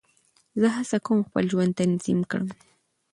[0.59, 2.49] زه هڅه کوم خپل ژوند تنظیم کړم.